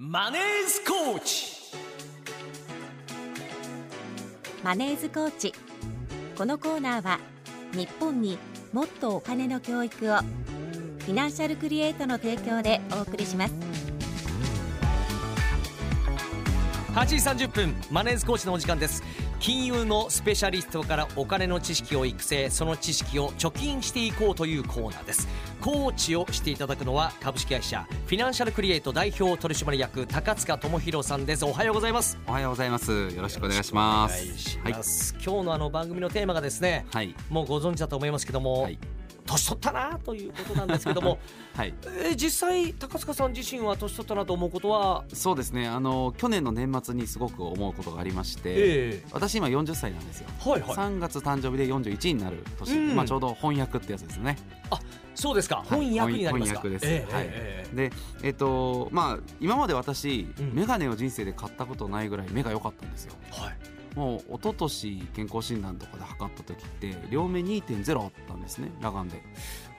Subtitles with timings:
[0.00, 1.48] マネースコーチ。
[4.62, 5.52] マネーズコーチ。
[6.36, 7.18] このコーナーは
[7.72, 8.38] 日本に
[8.72, 13.54] もっとお金の教育をフィナンシャルクリエイトの提供でお送りします。
[16.94, 19.02] 8時30分マネースコーチのお時間です
[19.40, 25.28] 金融のスペシャリストからお金の知識を育成その知識を貯金していこうというコーナーです
[25.60, 32.92] コーチをしていただくのは株式会社フィナンシャルクリエイト代表取締役高塚智博さんですおはようございますおはようございます。
[32.92, 34.58] よろしくお願いします。
[34.60, 34.84] お願い
[35.24, 37.14] 今日のあの番組のテーマがですねはい。
[37.30, 38.78] もうご存知だと思いますけども、はい。
[39.28, 41.18] 年取ったなということなんですけども。
[41.54, 41.74] はい。
[41.84, 45.04] えー実際高塚さん自身は年取ったなと思うことは？
[45.12, 45.68] そうですね。
[45.68, 50.28] あの去年の年末にすごく思うことがありまして、え私今40歳なんですよ。
[50.46, 50.70] えはいはい。
[50.70, 52.96] 3月誕生日で41になる年、うん。
[52.96, 54.36] まあちょうど翻訳ってやつですね。
[55.14, 55.84] そうですか、はい。
[55.84, 56.60] 翻訳になりますか。
[56.60, 56.86] 翻訳です。
[56.86, 57.26] ええはい。
[57.28, 57.76] ええ。
[57.76, 60.54] で、えっとまあ今まで私、うん。
[60.54, 63.14] メガネを人生で買ったことないぐらい目が良かったんですよ。
[63.32, 68.70] はいもう一昨年健康診断とかで測った時って両目2.0あったんですね。
[68.80, 69.22] 裸眼で。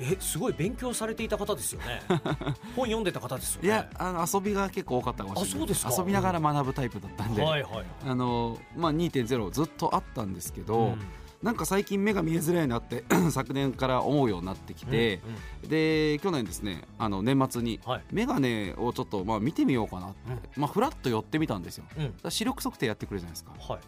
[0.00, 2.00] えすごい勉強されていた方ですよね。
[2.74, 3.68] 本読んでた方ですよね。
[3.68, 5.50] いや、あの遊びが結構多かったかもしれない。
[5.50, 5.94] あそうですか。
[5.98, 7.42] 遊びながら学ぶタイプだったんで。
[7.42, 11.00] はいはいあのまあ、2.0ずっとあったんですけど、うん。
[11.42, 15.20] なんか最近目が見えづらいなって 昨年から思うようになってきて、
[15.62, 17.80] うんで去年ですねあの年末に
[18.12, 21.84] 眼鏡をちょっとまあ見てみようかなって、まあ、フラッと寄ってみたんですよ。
[22.24, 22.30] うん。
[22.30, 23.52] 視力測定やってくるじゃないですか。
[23.58, 23.80] はい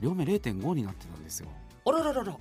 [0.00, 1.48] 両目0.5になってたんですよ。
[1.84, 2.36] あらららら。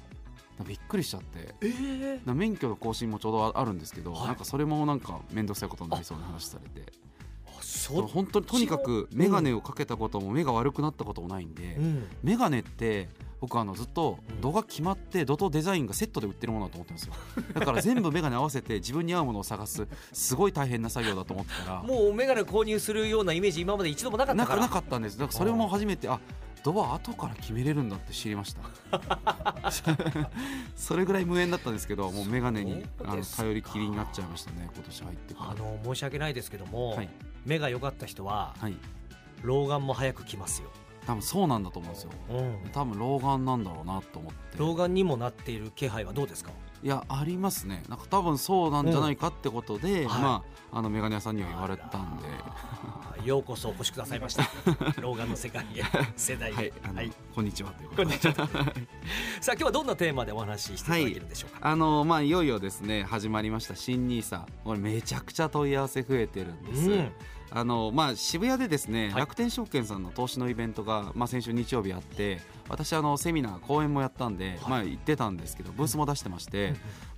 [0.66, 1.53] びっくりしちゃって。
[1.62, 1.73] え
[2.17, 4.28] えら免許の更新もちょうどあるんですけど、はい。
[4.28, 6.92] なんかそれもなんか面倒くさいことになりそうな話されて。
[7.88, 12.08] 本当にとにかく眼鏡をかけたことも目が悪くなったこともないんで、うん。
[12.23, 13.09] メガネって
[13.42, 17.14] 僕あのずっと度が決まって度とデザインがセットで売ってるものだと思ってますよ。
[17.53, 24.62] だから全部メガネ合わせて自分に合うものを探すすごい大変な作業だと思ってたらもう眼鏡購入するようなイメージ今まで一度もなかったから。
[24.62, 25.17] なかったんです。
[25.17, 26.19] だからそれも初めてあ
[26.66, 28.61] ドア後から決めれるんだって知りました。
[30.75, 35.51] それぐらい無縁だったんですけどもうメガネにあの頼りきりになっちゃいましたね今年入ってから。
[35.51, 37.09] あの申し訳ないですけども、はい。
[37.45, 38.75] 目が良かった人ははい。
[39.44, 40.69] 老眼も早く来ますよ、
[41.06, 42.12] 多分そうなんだと思うんですよ。
[42.31, 44.57] うん、多分老眼なんだろうなと思って。
[44.57, 46.50] 老眼にもなっている気配はどうですか？
[46.84, 47.84] いやありますね。
[47.90, 50.22] なんか多分そうなんじゃないかってことで、はい。
[50.22, 52.23] まああのメガネ屋さんには言われたんで
[53.25, 54.47] ようこそお越しくださいました。
[55.02, 55.84] 老眼の世界へ
[56.16, 56.56] 世代へ。
[56.56, 57.12] はいはい。
[57.34, 58.06] こんにちはということで。
[58.06, 58.47] こんにちは。
[59.41, 67.12] さあ今日はどんなテーマでお話ししていただけるんでしょうか、あのまあいよいよですね始まりました新ニーサこれめちゃくちゃ問い合わせ増えてるんです、うん。
[67.50, 69.19] あのまあ渋谷でですね、はい。
[69.22, 74.69] 楽天証券さんの投資のイベントがまあ先週日曜日あって私あのセミナー講演もやったんで、はい。
[74.69, 76.69] まあ行ってたんですけどブースも出してまして、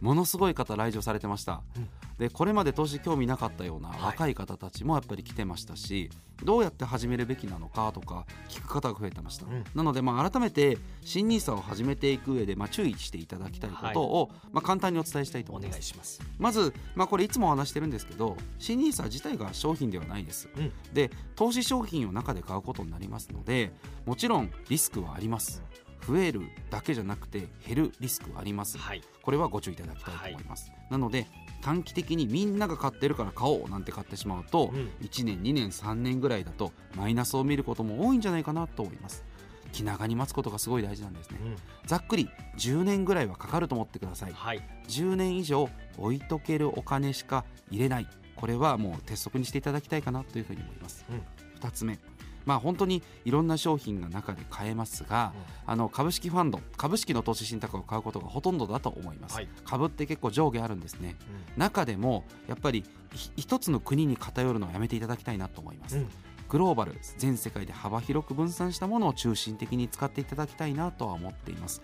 [0.02, 0.08] うん。
[0.08, 4.02] ものすごい方来場されてました、うんでこれまで投資興味なかったようなはい。
[4.02, 6.10] 若い方たちもやっぱり来てましたし、
[6.44, 9.64] どうやって始めるべきなのかとか聞く方が増えてました、うん。
[9.76, 15.80] なのでまあ改めて新ニーサを始めていく上でまあ注意していただきたいことを、まあ簡単にお伝えしたいとお願思います。
[15.80, 16.22] いします。
[16.40, 20.72] まず、まあ、これいつもお話してるんですけど新ニーサ自体が商品ではないです、うん。
[20.94, 23.72] で投資商品を中で買うことになりますので
[24.06, 25.62] もちろんリスクはあります
[26.08, 28.78] 増えるだけじゃなくて減るリスクはあります。
[28.78, 29.02] はい。
[29.22, 31.28] これはご注意いただきたいと思います、なので
[31.62, 34.92] 短期的にみんなが買ってるから買おうなんて買ってしまうと、うん。
[35.02, 39.26] 1年2年3年ぐらいだとマイナスを見ることも多いんじゃないかなと思います。
[39.74, 41.40] 気長に待つことがすごい大事なんですね。
[41.42, 41.56] うん。
[41.86, 44.34] ざっくり10年ぐらいはかかると思ってください。
[44.34, 44.62] はい。
[44.88, 48.08] 10年以上置いとけるお金しか入れない。
[48.36, 51.22] これはもう鉄則にしていただきたいかなというふうに思います、うん。
[51.60, 51.98] 2つ目
[52.48, 55.34] まあ本当にいろんな商品が中で買えますが、
[55.66, 59.50] あの株式ファンド株式の投資信託を買うことがほとんどだと思います、はい。
[59.66, 61.18] 株って結構上下あるんですね。
[61.56, 66.08] う中でもやっぱりひ一つの国に偏るのはやめていただきたいなと思います、んうん。
[66.48, 71.82] グローバル全世界で幅広く分散したものを中心的に使っていただきたいなとは思っています。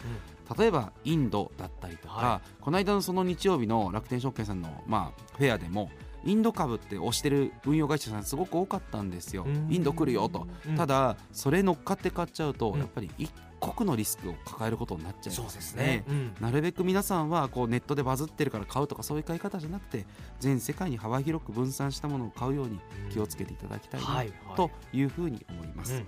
[0.57, 5.89] 例えばインドだったりとか、はこの間のその日曜日の楽天証券さんの、まあ、フェアでも
[6.25, 9.43] インド株って推してる運用会社さんすごく多かったんですよ。
[9.43, 9.67] うん。
[9.69, 10.75] インド来るよと、うん。
[10.75, 12.79] ただそれ乗っかって買っちゃうと、うん。
[12.79, 16.35] やっぱり一国のリスクを抱えることになっちゃいそうますですね、うん。
[16.41, 20.05] なるべく皆さんはこうネットでバズってるから買うとかそういう買い方じゃなくて
[20.39, 24.33] 全世界に幅広く分散したものを買うように気をつけていただきたいなはい。
[24.55, 26.05] というふうに思います、うん。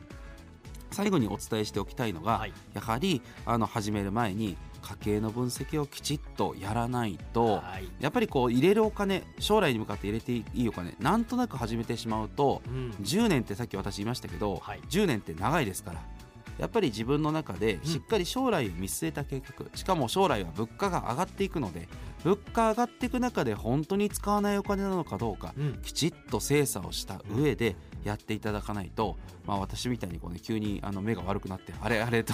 [0.92, 2.54] 最後にお伝えしておきたいのが、はい。
[2.74, 7.90] やはりあの始める前に家計の分析をきちっとやらないとはい。
[8.00, 12.92] やっぱりこう入れるお金将来に向かって入れていいお金なんとなく始めてしまうとうん。
[13.02, 14.82] 10年ってさっき私言いましたけど、はい。
[14.90, 16.02] 10年って長いですから
[16.60, 17.84] やっぱり自分の中でうん。
[17.86, 21.90] しっかり将来を見据えた計画、しかも将来は物価が上がっていくので
[22.24, 25.82] 物価上がっていく中で本当に使わないお金なのかどうかうん。
[25.82, 32.34] きちっと精査をした上でやっていただかないと、まあ、私みたいにこう、ね、急にあの目が悪くなってあれあれと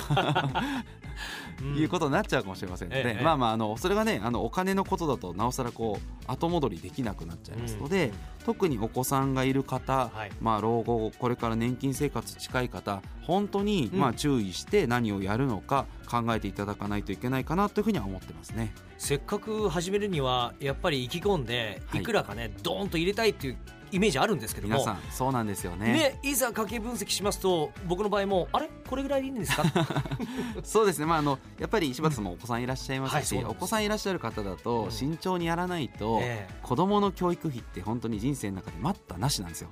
[1.77, 8.12] いうことになっちゃうかもしれませんので、ええまあまああのそれがねあのお金のことだとなおさらこう後戻りできなくなっちゃいますので、
[8.45, 10.31] 特にお子さんがいる方、はい。
[10.41, 18.74] まあ、老後これから年金生活近い方本当にまあ注意して何をやるのか考えていただかないといけないかなというふうには思ってますね。
[18.97, 22.01] せっかく始めるにはやっぱり意気込んではい。
[22.01, 23.57] いくらかね、ドーンと入れたいっていう
[23.91, 24.75] イメージあるんですけども。
[24.75, 25.93] 皆さんそうなんですよね。
[25.93, 28.69] ね、いざ家計分析しますと僕の場合もあれ？
[28.89, 29.63] これぐらいでいいんですか？
[30.63, 33.57] そうですね、まあ、あのやっぱり柴田さんもお子さんいらっしゃいますし、うなんです。
[33.57, 34.91] お子さんいらっしゃる方だとうん。
[34.91, 36.53] 慎重にやらないと、ええ。
[36.63, 39.69] 子供の教育費って本当に人生の中で待ったなしなんですよ。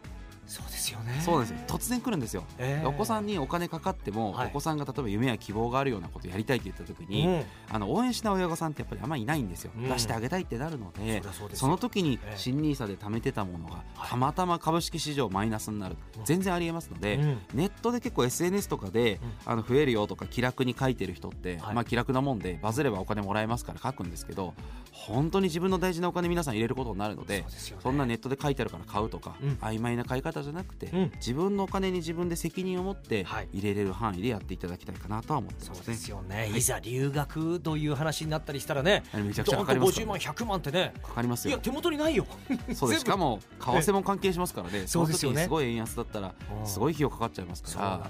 [0.49, 1.21] そうですよね。
[1.23, 1.57] そうですよ。
[1.67, 2.43] 突然来るんですよ。
[2.57, 2.87] ええ。
[2.87, 4.47] お子さんにお金かかっても、はい。
[4.47, 7.43] お子さんが例えば夢や希望があるようなことをやりたいって言った時に、うん。
[7.69, 9.87] あの応援しない親御さんってやっぱりあんまりいないんですよ、うん。
[9.87, 11.21] 出してあげたいってなるので
[11.53, 12.37] その時にええ。
[12.37, 14.09] 新ニーサで貯めてたものがはい。
[14.09, 16.25] たまたま株式市場マイナスになる、うん。
[16.25, 17.37] 全然ありえますので、うん。
[17.53, 21.75] ネットで結構 SNS とかで、あの増えるよとか気楽に書いてる人って、はい。
[21.75, 24.53] まあ気楽なもんでバズればお金もらえますから書くんですけど
[24.91, 27.45] 本当に自分の大事なお金皆さん入れることになるのでね。
[27.81, 29.49] そんなネットで書いてあるから買うとか、うん。
[29.61, 31.11] 曖昧な買い方じゃなくて、うん。
[31.15, 33.49] 自分のお金に自分で責任を持ってはい。
[33.53, 35.83] 入れれる範囲でやっていただきたいかなとは思ってますね。
[35.83, 36.09] そうです。
[36.09, 40.93] よね、い、ざ留学という話になったりしたらねめちゃくちゃ50かかりますから万100万ってね。
[41.01, 41.51] かかりますよ。
[41.51, 42.25] いや手元にないよ。
[42.73, 43.01] そうです。
[43.01, 44.85] しかも為替も関係しますからね。
[44.87, 45.37] そうですよね。
[45.37, 46.67] にすごい円安だったらうん。
[46.67, 48.09] すごい費用かかっちゃいますからはい。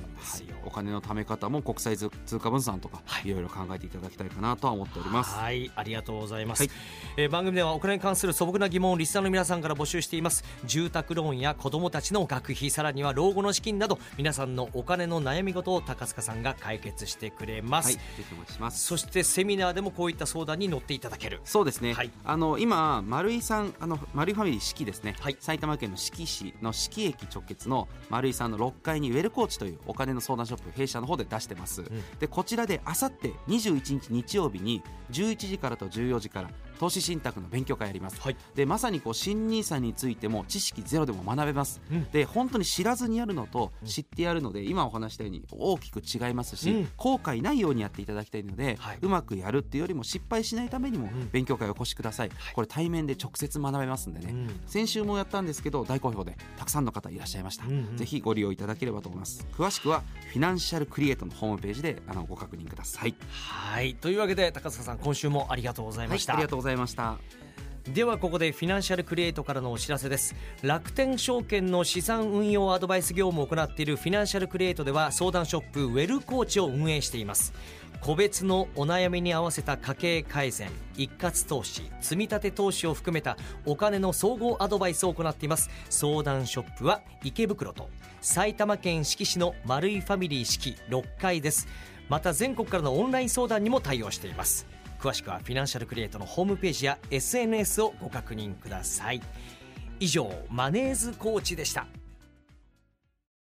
[0.65, 2.09] お金の貯め方も国際通
[2.39, 3.29] 貨分散とか、はい。
[3.29, 5.35] い、ろいろ考えていただきたいかなとは思っております。
[5.35, 5.71] はい。
[5.75, 6.71] ありがとうございます、はい。
[7.17, 10.43] えー番組ではお金に関する素朴な疑問をリスナーの皆さんから募集しています。
[10.65, 18.86] 住宅ローンや子どもたちの学費さらには老後の資金など皆さんのお金の悩み事を高塚さんが解決してくれます、はい、ぜひお待ちします。
[18.86, 21.42] そしてセミナーでもこういった相談に乗っていただける。
[21.44, 22.12] そうですね、はい。
[22.24, 25.38] あの今、丸井さんあの丸井ファミリー四季ですね、はい。
[25.39, 31.83] 埼玉県の四季市の四季駅直結の丸井さんの6階にウェルコーチというお金の相談ショップ弊社の方で出してます、
[32.19, 34.81] でこちらであさって21日日曜日に
[35.12, 38.37] 11時からと14時から投資信託の勉強会やります、はい。
[38.55, 42.09] でまさにこう新ニーサについても知識ゼロでも学べます、うん。
[42.11, 46.89] で本当に知らずにやるのと知ってやるので今お話したように大きく違いますし、うん。
[46.97, 48.99] 後悔ないようにやっていただきたいので、はい。
[49.01, 51.29] うまくやるっていうよりも失敗しないためにもん。
[51.31, 54.61] 勉強会をお越しください、これ対面で直接学べますんでね、うん。
[54.65, 57.97] 先週もやったんですけど大好評でたくさんの方いらっしゃいました、うんうん。
[57.97, 59.45] ぜひご利用いただければと思います。
[59.51, 63.15] 詳しくはフィナンシャルクリエイトのホームページであのご確認ください。
[63.29, 63.95] はい。
[63.95, 67.18] というわけで高塚さん今週もありがとうございました、はい、ありがとうございました。
[67.94, 70.36] ではここでフィナンシャルクリエイトからのお知らせです。
[70.62, 77.51] 楽天証券の資産運用アドバイス業務を行っているフィナンシャルクリエイトでは相談ショップウェルコーチを運営しています。
[78.01, 85.69] 個別のお悩みに合わせた家計改善一括投資積み立て投資を含めたお金の総合アドバイスを行っています。
[85.89, 87.89] 相談ショップは池袋と
[88.21, 91.68] 埼玉県志木市の丸いファミリー四季6階です。
[92.07, 94.68] また全国からのオンライン相談にも対応しています。
[94.99, 99.21] 詳しくはフィナンシャルクリエイトのホームページや SNS をご確認ください。
[99.99, 101.87] 以上マネーズコーチでした。